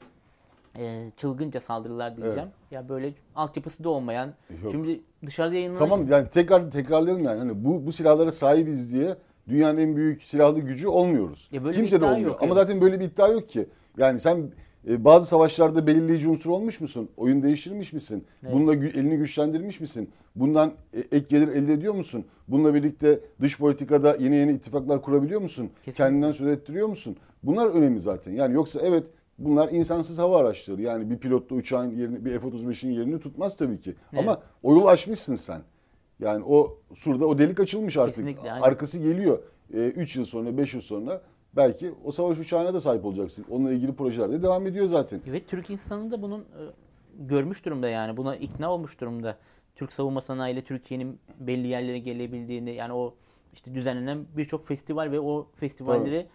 [0.77, 2.49] e, çılgınca saldırılar diyeceğim.
[2.71, 4.33] Ya böyle altyapısı da olmayan.
[4.63, 4.71] Yok.
[4.71, 7.39] Şimdi dışarıda yayınlanan Tamam yani tekrar tekrarlayalım yani.
[7.39, 9.15] Hani bu bu silahlara sahibiz diye
[9.49, 11.49] dünyanın en büyük silahlı gücü olmuyoruz.
[11.51, 12.27] Ya böyle Kimse de olmuyor.
[12.27, 12.61] yok, Ama evet.
[12.63, 13.65] zaten böyle bir iddia yok ki.
[13.97, 14.51] Yani sen
[14.87, 17.09] e, bazı savaşlarda belirleyici unsur olmuş musun?
[17.17, 18.23] Oyun değiştirmiş misin?
[18.43, 18.53] Evet.
[18.53, 20.09] Bununla gü- elini güçlendirmiş misin?
[20.35, 22.25] Bundan e, ek gelir elde ediyor musun?
[22.47, 25.69] Bununla birlikte dış politikada yeni yeni ittifaklar kurabiliyor musun?
[25.75, 26.03] Kesinlikle.
[26.03, 27.17] Kendinden söz ettiriyor musun?
[27.43, 28.31] Bunlar önemli zaten.
[28.31, 29.03] Yani yoksa evet
[29.45, 30.81] bunlar insansız hava araçları.
[30.81, 33.95] Yani bir pilotlu uçağın yerini, bir F-35'in yerini tutmaz tabii ki.
[34.17, 34.43] Ama Evet.
[34.63, 35.61] o yolu aşmışsın sen.
[36.19, 38.15] Yani o surda o delik açılmış artık.
[38.15, 38.61] Kesinlikle, aynen.
[38.65, 39.39] Arkası geliyor.
[39.73, 41.21] 3 yıl sonra, 5 yıl sonra
[41.55, 43.45] belki o savaş uçağına da sahip olacaksın.
[43.49, 45.21] Onunla ilgili projeler de devam ediyor zaten.
[45.27, 46.61] Ve Türk insanı da bunun e,
[47.19, 49.37] görmüş durumda yani buna ikna olmuş durumda.
[49.75, 53.15] Türk savunma sanayi ile Türkiye'nin belli yerlere gelebildiğini yani o
[53.53, 56.27] işte düzenlenen birçok festival ve o festivallere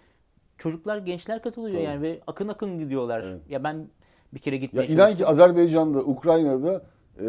[0.58, 1.84] çocuklar, gençler katılıyor Tabii.
[1.84, 3.20] yani ve akın akın gidiyorlar.
[3.20, 3.40] Evet.
[3.48, 3.88] Ya ben
[4.34, 5.18] bir kere Ya gitmeye inan çalıştım.
[5.18, 6.82] ki Azerbaycan'da, Ukrayna'da
[7.20, 7.26] e,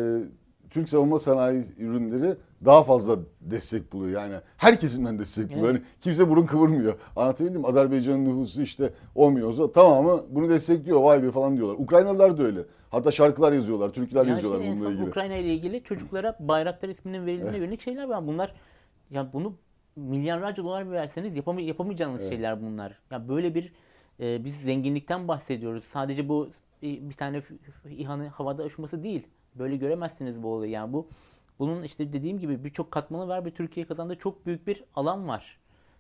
[0.70, 2.36] Türk savunma sanayi ürünleri
[2.66, 4.22] daha fazla destek buluyor.
[4.22, 5.70] Yani her kesimden destek buluyor.
[5.70, 5.76] Evet.
[5.76, 7.00] Yani kimse burun kıvırmıyor.
[7.16, 7.68] Anlatabildim mi?
[7.68, 9.72] Azerbaycan'ın nüfusu işte 10 milyon.
[9.72, 11.02] Tamamı bunu destekliyor.
[11.02, 11.76] Vay be falan diyorlar.
[11.80, 12.60] Ukraynalılar da öyle.
[12.90, 15.10] Hatta şarkılar yazıyorlar, türküler Yani yazıyorlar işte bununla ilgili.
[15.10, 18.28] Ukrayna ile ilgili çocuklara Bayraktar isminin verildiğine yönelik şeyler var.
[18.28, 18.54] Bunlar
[19.10, 19.54] ya bunu
[19.98, 23.00] milyarlarca dolar verseniz yapamay yapamayacağınız şeyler bunlar.
[23.12, 23.74] Ya böyle bir
[24.20, 25.84] e, biz zenginlikten bahsediyoruz.
[25.84, 26.50] Sadece bu
[26.84, 27.42] e, bir tane
[27.90, 29.28] İHA'nın havada uçması değil.
[29.56, 30.72] Böyle göremezsiniz bu olayı.
[30.72, 31.08] Yani bu
[31.60, 35.58] bunun işte dediğim gibi birçok katmanı var ve Türkiye kazandığı çok büyük bir alan var.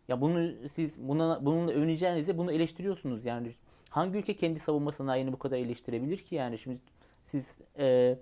[0.08, 3.56] Ya bunu siz buna bununla övüneceğinizde bunu eleştiriyorsunuz yani.
[3.90, 6.80] Hangi ülke kendi savunma sanayini bu kadar eleştirebilir ki yani şimdi
[7.26, 8.18] siz e,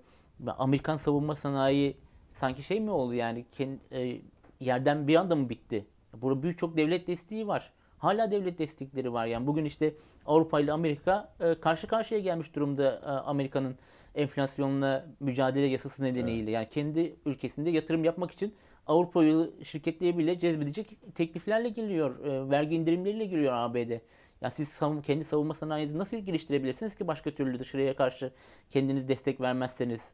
[0.58, 1.96] Amerikan savunma sanayi
[2.32, 4.20] sanki şey mi oldu yani kendi, e,
[4.60, 5.86] yerden bir anda mı bitti?
[6.14, 7.72] Burada birçok devlet desteği var.
[7.98, 9.26] Hala devlet destekleri var.
[9.26, 9.94] Yani bugün işte
[10.26, 13.76] Avrupa ile Amerika e, karşı karşıya gelmiş durumda e, Amerika'nın
[14.14, 16.50] enflasyonla mücadele yasası nedeniyle.
[16.50, 18.54] Yani kendi ülkesinde yatırım yapmak için
[18.86, 22.24] Avrupalı şirketleri bile cezbedecek tekliflerle geliyor.
[22.24, 24.00] e, vergi indirimleriyle giriyor ABD.
[24.40, 28.32] Ya siz savun- kendi savunma sanayinizi nasıl geliştirebilirsiniz ki başka türlü dışarıya karşı
[28.70, 30.10] kendiniz destek vermezseniz?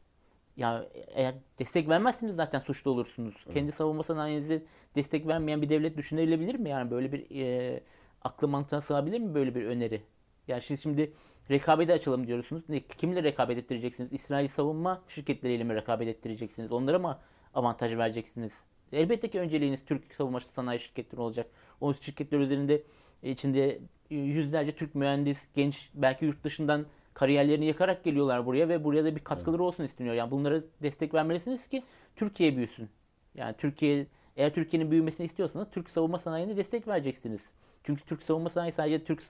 [0.57, 3.35] Ya eğer destek vermezseniz zaten suçlu olursunuz.
[3.55, 4.63] Kendi savunma sanayinize
[4.95, 6.69] destek vermeyen bir devlet düşünülebilir mi?
[6.69, 7.81] Yani böyle bir e,
[8.23, 10.03] aklı mantığa sığabilir mi böyle bir öneri?
[10.49, 11.13] Yani siz şimdi
[11.51, 12.63] rekabete açalım diyorsunuz.
[12.69, 14.13] Ne, kimle rekabet ettireceksiniz?
[14.13, 16.73] İsrail savunma şirketleriyle mi rekabet ettireceksiniz?
[16.73, 17.19] Onlara mı
[17.55, 18.53] avantaj vereceksiniz?
[18.93, 21.47] Elbette ki önceliğiniz Türk savunma sanayi şirketleri olacak.
[21.81, 22.83] O şirketler üzerinde
[23.23, 29.17] içinde yüzlerce Türk mühendis, genç belki yurt dışından kariyerlerini yakarak geliyorlar buraya ve buraya da
[29.17, 30.15] bir katkıları olsun isteniyor.
[30.15, 31.83] Yani bunlara destek vermelisiniz ki
[32.17, 32.89] Türkiye büyüsün.
[33.35, 37.41] Yani Türkiye eğer Türkiye'nin büyümesini istiyorsanız Türk savunma sanayine destek vereceksiniz.
[37.85, 39.23] Çünkü Türk savunma sanayi sadece Türk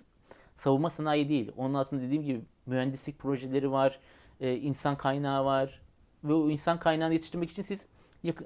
[0.56, 1.52] savunma sanayi değil.
[1.56, 3.98] Onun altında dediğim gibi mühendislik projeleri var,
[4.40, 5.80] e, insan kaynağı var
[6.24, 7.86] ve o insan kaynağını yetiştirmek için siz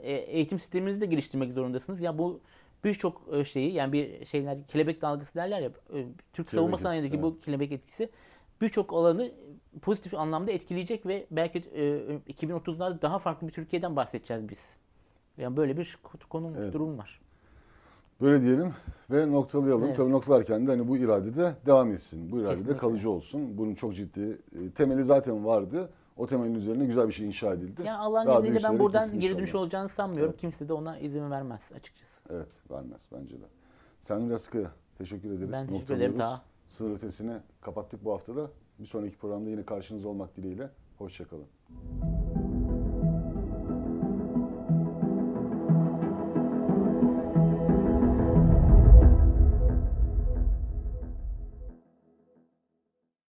[0.03, 2.01] e, eğitim sisteminizi de geliştirmek zorundasınız.
[2.01, 2.41] Ya bu
[2.85, 5.71] birçok e, şeyi yani bir şeyler kelebek dalgası derler ya
[6.33, 8.11] Türk savunma etkisi, sanayindeki bu kelebek etkisi
[8.61, 9.33] birçok alanı
[9.83, 11.83] pozitif anlamda etkileyecek ve belki e,
[12.33, 14.67] 2030'larda daha farklı bir Türkiye'den bahsedeceğiz biz.
[15.39, 16.73] Yani böyle bir konum Evet.
[16.73, 17.21] durum var.
[18.21, 18.75] Böyle diyelim
[19.11, 19.85] ve noktalayalım.
[19.85, 19.97] Evet.
[19.97, 22.33] Tabii noktalarken de hani bu irade de devam etsin.
[22.33, 22.77] Bu irade de Kesinlikle.
[22.77, 23.59] kalıcı olsun.
[23.59, 25.91] Bunun çok ciddi e, temeli zaten vardı.
[26.17, 27.83] O temelin üzerine güzel bir şey inşa edildi.
[27.85, 30.31] Yani Allah'ın Daha izniyle ben buradan geri dönüş olacağını sanmıyorum.
[30.31, 30.41] Evet.
[30.41, 32.23] Kimse de ona izin vermez açıkçası.
[32.31, 33.45] Evet vermez bence de.
[34.01, 35.51] Sen Raskı'ya teşekkür ederiz.
[35.53, 36.41] Ben teşekkür ederim Noktalıyoruz.
[36.69, 38.51] Sınır ötesini kapattık bu haftada.
[38.79, 40.71] Bir sonraki programda yine karşınızda olmak dileğiyle.
[40.99, 41.47] Hoşçakalın.